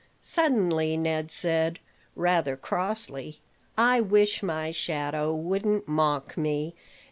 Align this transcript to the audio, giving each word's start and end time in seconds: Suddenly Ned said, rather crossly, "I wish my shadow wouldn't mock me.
Suddenly 0.23 0.97
Ned 0.97 1.29
said, 1.29 1.77
rather 2.15 2.57
crossly, 2.57 3.39
"I 3.77 4.01
wish 4.01 4.41
my 4.41 4.71
shadow 4.71 5.35
wouldn't 5.35 5.87
mock 5.87 6.35
me. 6.35 6.73